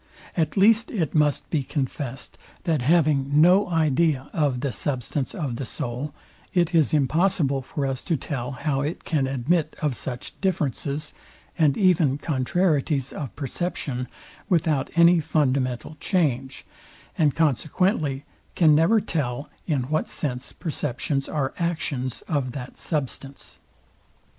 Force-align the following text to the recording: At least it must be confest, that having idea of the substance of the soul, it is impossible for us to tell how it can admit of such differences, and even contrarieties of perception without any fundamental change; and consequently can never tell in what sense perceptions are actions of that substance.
At 0.35 0.57
least 0.57 0.89
it 0.89 1.13
must 1.13 1.51
be 1.51 1.61
confest, 1.61 2.35
that 2.63 2.81
having 2.81 3.45
idea 3.71 4.31
of 4.33 4.61
the 4.61 4.71
substance 4.71 5.35
of 5.35 5.57
the 5.57 5.65
soul, 5.67 6.11
it 6.55 6.73
is 6.73 6.91
impossible 6.91 7.61
for 7.61 7.85
us 7.85 8.01
to 8.05 8.17
tell 8.17 8.49
how 8.53 8.81
it 8.81 9.03
can 9.03 9.27
admit 9.27 9.75
of 9.79 9.95
such 9.95 10.41
differences, 10.41 11.13
and 11.55 11.77
even 11.77 12.17
contrarieties 12.17 13.13
of 13.13 13.35
perception 13.35 14.07
without 14.49 14.89
any 14.95 15.19
fundamental 15.19 15.97
change; 15.99 16.65
and 17.15 17.35
consequently 17.35 18.25
can 18.55 18.73
never 18.73 18.99
tell 18.99 19.51
in 19.67 19.83
what 19.83 20.09
sense 20.09 20.51
perceptions 20.51 21.29
are 21.29 21.53
actions 21.59 22.21
of 22.27 22.53
that 22.53 22.75
substance. 22.75 23.59